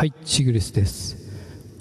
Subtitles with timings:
[0.00, 1.18] はいチグリスです。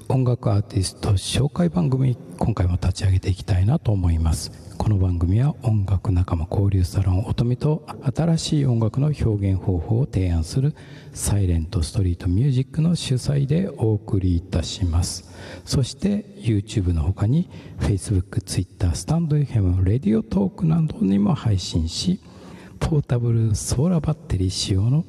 [0.10, 4.52] 音楽アーティスト紹介番組今回も立ち上げていきたいなと思います。
[4.78, 10.76] この番組は音楽仲間交流サロン音見と新しい音楽の表現方法を提案する
[11.14, 15.24] サイレントストリートミュージックの主催でお送りいたします。
[15.64, 17.50] そして YouTube の他に
[17.80, 22.20] Facebook、Twitter、スタンド FM、レディオトークなどにも配信し
[22.82, 25.06] ポータブルソーラーバッテリー使用の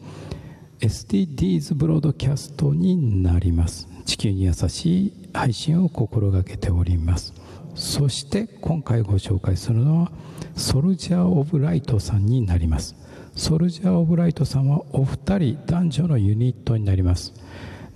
[0.80, 3.86] SDGs ブロードキャストになります。
[4.06, 7.34] 地球に優しい配信を心がけております。
[7.74, 10.12] そして今回ご紹介するのは
[10.56, 12.96] ソルジャー・オブ・ライトさんになります。
[13.36, 17.34] ソルジャー・オブ・ライトさんはお二人男女のユニットになります。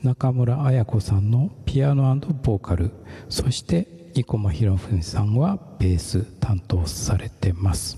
[0.02, 2.90] 中村綾子さんのピアノボーカル。
[3.30, 7.96] そして生駒博文さんはベース担当されてます。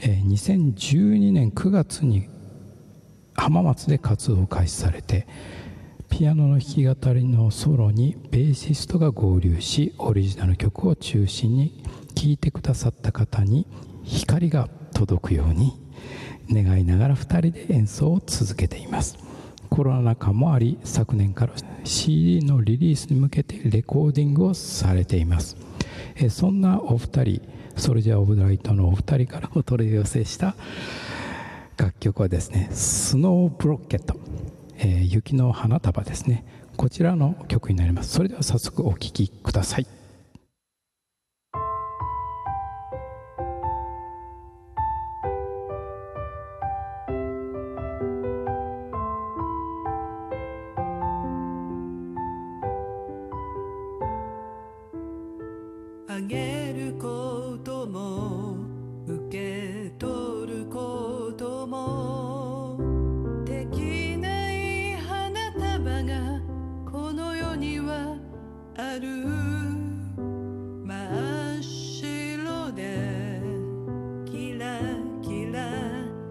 [0.00, 2.28] 2012年9月に
[3.34, 5.26] 浜松で活動を開始されて
[6.08, 11.82] ピアノの弾き語りのソロにベーシストが合流しオリジナル曲を中心に
[12.14, 13.66] 聴いてくださった方に
[14.04, 15.72] 光が届くように
[16.50, 19.18] 願いながら2人で演奏を続けています。
[19.70, 25.56] コロナ禍もあり昨年から CD のリリースに向けてレコーディングをされています。
[26.30, 27.42] そんなお二人
[27.76, 30.54] ソルジャー・オブ・ライトのお二人からお取り寄せした
[31.76, 34.16] 楽曲はですねスノーブロッケット、
[34.78, 36.44] えー、雪の花束ですね。
[36.76, 38.10] こちらの曲になります。
[38.10, 39.86] それでは早速お聴きください。
[68.76, 69.24] ある。
[70.84, 70.90] 真
[71.58, 73.40] っ白で
[74.26, 74.80] キラ
[75.22, 75.70] キラ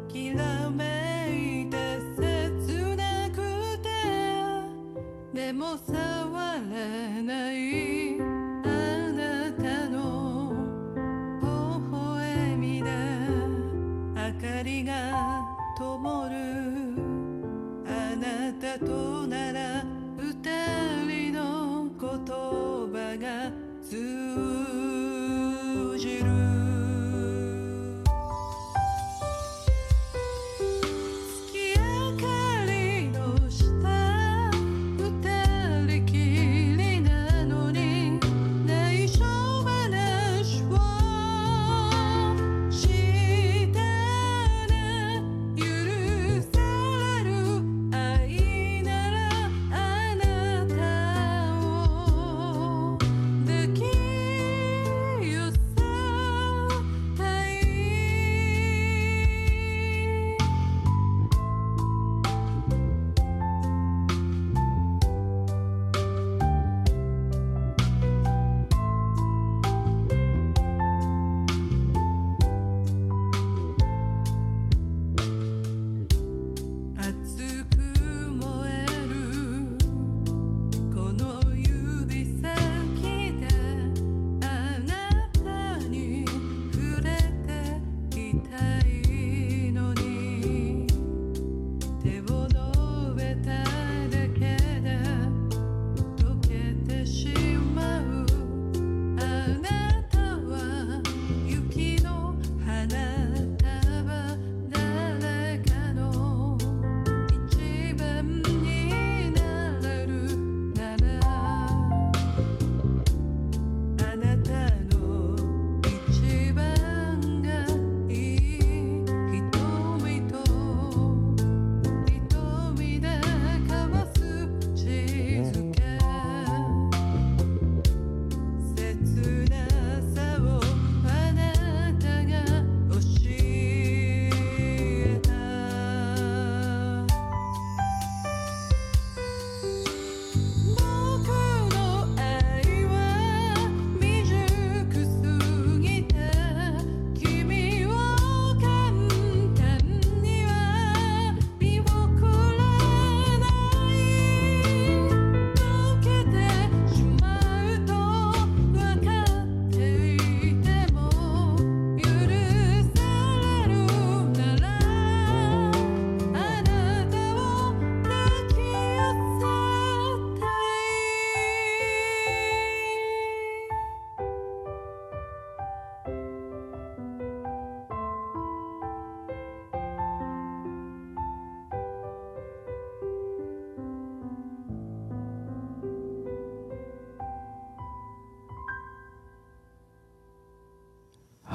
[0.09, 3.37] きらめいて切なく
[3.79, 3.87] て
[5.33, 5.93] でも触
[6.69, 8.19] れない。
[8.19, 8.21] あ
[9.13, 10.53] なたの
[11.41, 11.47] 微
[11.95, 12.89] 笑みで
[14.15, 15.41] 明かりが
[15.77, 16.35] 灯る。
[17.87, 19.85] あなたとなら
[20.17, 20.33] 二
[21.07, 21.72] 人の
[22.31, 23.51] 葉が
[23.83, 25.02] 通じ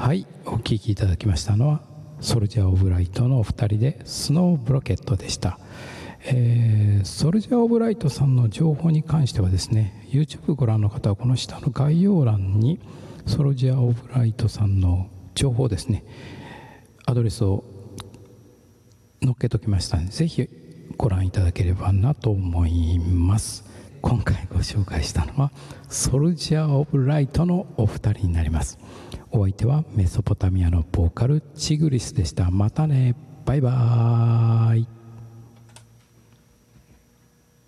[0.08, 1.82] はいお聴きいただきましたのは
[2.22, 5.58] ソルジャー・オブ・ライトのお二人でスノーブロケットでした、
[6.24, 12.80] えーソルジャー・オブ・ライトさんの情報に関してはですね YouTube ご覧の方はこの下の概要欄に
[13.26, 16.06] ソルジャー・オブ・ライトさんの情報ですね
[17.04, 17.62] アドレスを
[19.22, 20.48] 載っけときましたのでぜひ
[20.96, 23.66] ご覧いただければなと思います。
[24.00, 25.52] 今回ご紹介したのは
[25.88, 28.78] ソルジャー・オブ・ライトのお二人になります。
[29.30, 32.50] お相手はメソポタミアのボーカルチグリスでした。
[32.50, 33.14] またね。
[33.44, 34.97] バイバーイ。